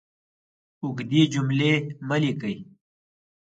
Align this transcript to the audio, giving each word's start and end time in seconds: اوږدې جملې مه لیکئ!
اوږدې 0.83 1.21
جملې 1.33 1.73
مه 2.07 2.17
لیکئ! 2.21 2.55